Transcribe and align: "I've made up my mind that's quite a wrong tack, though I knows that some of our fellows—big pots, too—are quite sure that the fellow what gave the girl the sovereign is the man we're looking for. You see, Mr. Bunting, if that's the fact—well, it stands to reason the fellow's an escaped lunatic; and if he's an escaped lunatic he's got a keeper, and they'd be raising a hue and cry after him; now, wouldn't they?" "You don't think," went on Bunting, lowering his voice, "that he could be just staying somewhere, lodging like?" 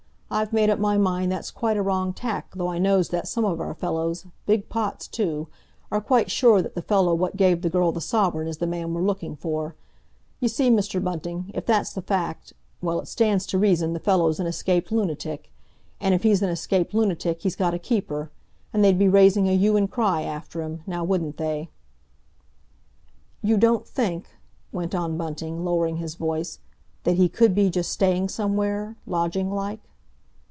"I've 0.33 0.53
made 0.53 0.69
up 0.69 0.79
my 0.79 0.97
mind 0.97 1.29
that's 1.29 1.51
quite 1.51 1.75
a 1.75 1.81
wrong 1.81 2.13
tack, 2.13 2.53
though 2.55 2.69
I 2.69 2.77
knows 2.77 3.09
that 3.09 3.27
some 3.27 3.43
of 3.43 3.59
our 3.59 3.73
fellows—big 3.73 4.69
pots, 4.69 5.05
too—are 5.09 5.99
quite 5.99 6.31
sure 6.31 6.61
that 6.61 6.73
the 6.73 6.81
fellow 6.81 7.13
what 7.13 7.35
gave 7.35 7.61
the 7.61 7.69
girl 7.69 7.91
the 7.91 7.99
sovereign 7.99 8.47
is 8.47 8.59
the 8.59 8.65
man 8.65 8.93
we're 8.93 9.01
looking 9.01 9.35
for. 9.35 9.75
You 10.39 10.47
see, 10.47 10.69
Mr. 10.69 11.03
Bunting, 11.03 11.51
if 11.53 11.65
that's 11.65 11.91
the 11.91 12.01
fact—well, 12.01 13.01
it 13.01 13.09
stands 13.09 13.45
to 13.47 13.57
reason 13.57 13.91
the 13.91 13.99
fellow's 13.99 14.39
an 14.39 14.47
escaped 14.47 14.89
lunatic; 14.89 15.51
and 15.99 16.13
if 16.15 16.23
he's 16.23 16.41
an 16.41 16.49
escaped 16.49 16.93
lunatic 16.93 17.41
he's 17.41 17.57
got 17.57 17.73
a 17.73 17.77
keeper, 17.77 18.31
and 18.71 18.85
they'd 18.85 18.97
be 18.97 19.09
raising 19.09 19.49
a 19.49 19.57
hue 19.57 19.75
and 19.75 19.91
cry 19.91 20.21
after 20.21 20.61
him; 20.61 20.81
now, 20.87 21.03
wouldn't 21.03 21.35
they?" 21.35 21.69
"You 23.41 23.57
don't 23.57 23.85
think," 23.85 24.29
went 24.71 24.95
on 24.95 25.17
Bunting, 25.17 25.65
lowering 25.65 25.97
his 25.97 26.15
voice, 26.15 26.59
"that 27.03 27.17
he 27.17 27.27
could 27.27 27.53
be 27.53 27.69
just 27.69 27.91
staying 27.91 28.29
somewhere, 28.29 28.95
lodging 29.05 29.51
like?" 29.51 29.81